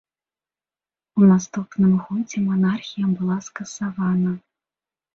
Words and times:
У 1.21 1.27
наступным 1.33 1.93
годзе 2.07 2.39
манархія 2.49 3.13
была 3.23 3.37
скасавана. 3.53 4.39